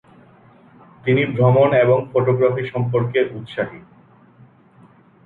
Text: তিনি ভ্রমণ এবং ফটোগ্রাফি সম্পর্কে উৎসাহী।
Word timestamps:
তিনি 1.03 1.21
ভ্রমণ 1.33 1.69
এবং 1.83 1.97
ফটোগ্রাফি 2.11 2.63
সম্পর্কে 2.67 3.19
উৎসাহী। 3.31 3.79